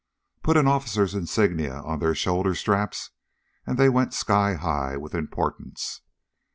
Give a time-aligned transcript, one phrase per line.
[0.41, 3.11] Put an officer's insignia on their shoulder straps
[3.67, 6.01] and they went sky high with importance.